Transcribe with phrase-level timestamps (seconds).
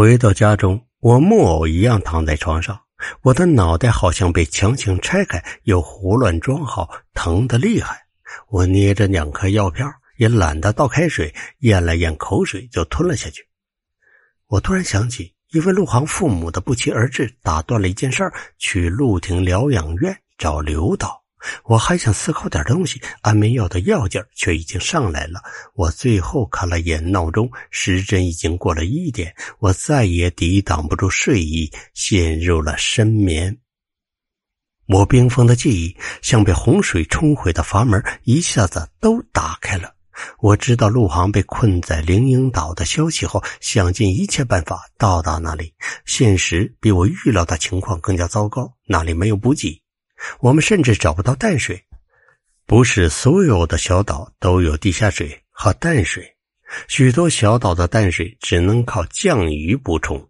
[0.00, 2.80] 回到家中，我木偶一样躺在床上，
[3.20, 8.06] 我的脑袋好像被强行拆开又胡乱装好，疼得厉害。
[8.48, 9.86] 我捏着两颗药片，
[10.16, 13.46] 也懒得倒开水，咽了咽口水就吞了下去。
[14.46, 21.19] 我突然想起，因为陆航父母的不期而至，打断了一件事儿，去陆亭疗养院找刘导。
[21.64, 25.40] 我还想思考点东西，安眠药的药劲儿却已经上来了。
[25.74, 33.58] 我最后看了眼闹钟，时针已经过了一点，我再也抵挡不住睡意，陷入了深眠。
[34.86, 39.94] 我冰封的记忆像被洪水冲毁的阀门，一下子都打开了。
[40.40, 45.72] 我知道陆航被困在灵鹰岛的消息后，想尽一切办法到达那里。
[46.04, 49.79] 现实比我预料的情况更加糟糕，那里没有补给。
[50.40, 51.84] 我们甚至找不到淡水，
[52.66, 56.36] 不是所有的小岛都有地下水和淡水，
[56.88, 60.28] 许多小岛的淡水只能靠降雨补充。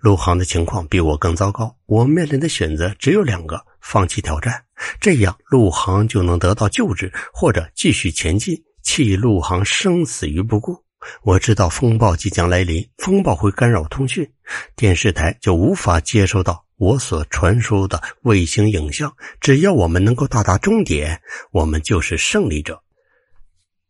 [0.00, 4.64] 陆航的情况比我更糟糕，我面临的选择只有两个：放弃挑战，
[5.00, 10.82] 这样陆航就能得到救治；或者继续前进，弃陆航生死于不顾。
[11.22, 14.28] 我知道风暴即将来临，风暴会干扰通讯，
[14.74, 16.65] 电视台就无法接收到。
[16.78, 19.10] 我所传输的卫星影像，
[19.40, 22.82] 只要我们能够到达终点，我们就是胜利者。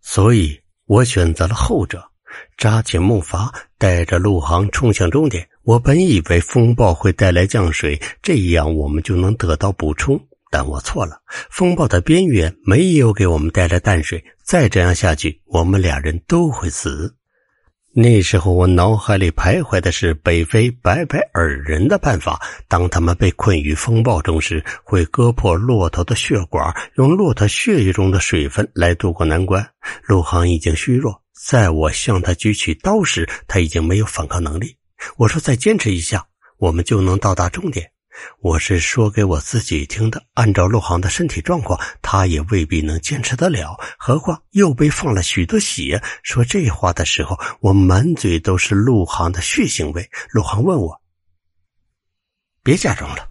[0.01, 2.03] 所以我选择了后者，
[2.57, 5.49] 扎起木筏，带着陆航冲向终点。
[5.65, 10.17] 我本以为风暴会带来降水，这样我们就能得到补充，
[10.53, 11.21] 但我错了。
[11.51, 17.13] 风暴的边缘没有给我们带来淡水，再这样下去，我们俩人都会死。
[17.99, 22.39] 那时候，我脑海里徘徊的是北非白白尔人的办法。
[22.69, 29.67] 当他们被困于风暴中时，会割破骆驼的血管，用骆驼血液中的水分来渡过难关。
[30.05, 34.77] 陆航已经虚弱，在我向他举起刀时，他已经没有反抗能力。
[35.17, 36.23] 我说：“再坚持一下，
[36.59, 37.91] 我们就能到达终点。”
[38.41, 40.25] 我是说给我自己听的。
[40.35, 43.77] 按照陆航的身体状况，他也未必能坚持得了。
[43.99, 46.03] 何况又被放了许多血。
[46.23, 50.11] 说这话的时候，我满嘴都是陆航的血腥味。
[50.31, 51.01] 陆航问我
[52.63, 53.29] ：“别假装了，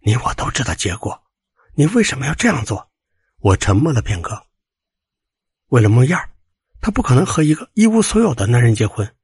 [0.00, 1.22] 你我都知道结果，
[1.74, 2.90] 你为什么要这样做？”
[3.40, 4.46] 我沉默了片刻。
[5.68, 6.18] 为了梦燕
[6.80, 9.14] 他不可能和一个一无所有的男人结婚。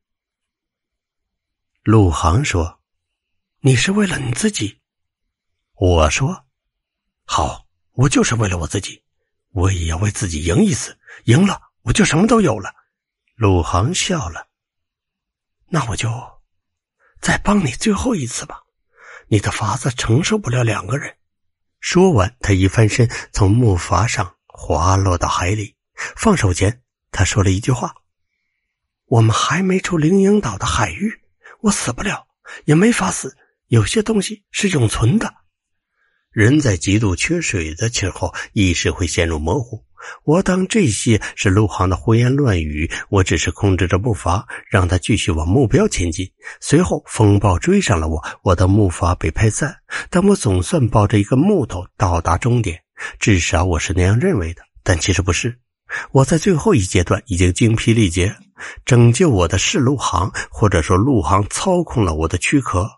[1.82, 2.80] 陆航说。
[3.66, 4.78] 你是为了你自己，
[5.72, 6.44] 我说
[7.24, 9.02] 好，我就是为了我自己，
[9.52, 12.70] 我也要为自己赢一次，赢了我就什么都有了。
[13.36, 14.48] 鲁航笑了，
[15.68, 16.10] 那我就
[17.22, 18.60] 再帮你最后一次吧。
[19.28, 21.16] 你的法子承受不了两个人。
[21.80, 25.74] 说完，他一翻身，从木筏上滑落到海里。
[25.94, 27.94] 放手前，他说了一句话
[29.08, 31.22] ：“我们还没出灵隐岛的海域，
[31.62, 32.26] 我死不了，
[32.66, 33.34] 也没法死。”
[33.74, 35.34] 有些东西是永存的。
[36.30, 39.84] 人在极度缺水的时候，意识会陷入模糊。
[40.22, 46.30] 我当这些是陆航的胡言乱语，我只是控制着木筏，让他继续往目标前进。
[46.60, 49.74] 随后风暴追上了我，我的木筏被拍散，
[50.08, 52.80] 但我总算抱着一个木头到达终点，
[53.18, 54.62] 至少我是那样认为的。
[54.84, 55.58] 但其实不是，
[56.12, 58.36] 我在最后一阶段已经精疲力竭。
[58.84, 62.88] 拯救我的是陆航，或者说陆航操控了我的躯壳。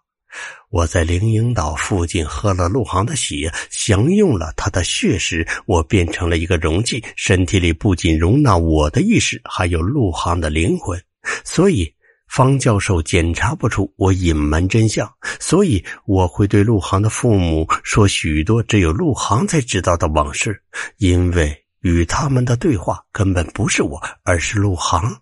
[0.71, 11.01] 我在灵隐岛附近喝了陆航的血，享用了他的血时，我变成了一个容器，身体里不仅容纳我的意识，还有陆航的灵魂。
[11.45, 11.91] 所以
[12.29, 20.61] 方教授检查不出我隐瞒真相，所以我会对陆航的父母说许多只有陆航才知道的往事，
[20.99, 25.17] 因为与他们的对话根本不是我，而是陆航。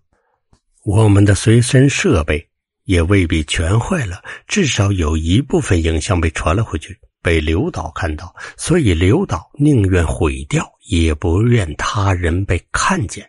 [0.84, 2.48] 我们的随身设备。
[2.84, 13.28] 也未必全坏了，至少有一部分影像被传了回去，被刘导看到，所以刘导宁愿毁掉，也不愿他人被看见。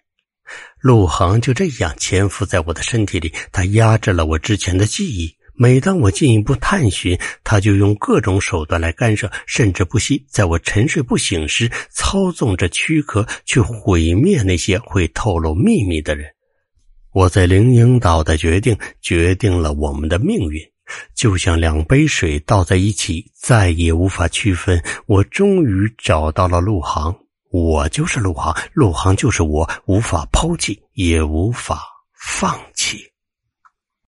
[0.79, 5.35] 陆航就这样潜伏在我的身体里，他压制了我之前的记忆。
[5.57, 16.34] 每当我进一步探寻，他就用各种手段来干涉，甚至不惜在我沉睡不醒时，操纵着躯壳去毁灭那些会透露秘密的人。
[17.15, 20.61] 我在灵隐岛的决定决定了我们的命运，
[21.15, 24.83] 就像两杯水倒在一起，再也无法区分。
[25.05, 27.15] 我终于找到了陆航，
[27.51, 31.83] 我就是陆航，陆航就是我，无法抛弃，也无法
[32.19, 32.97] 放弃。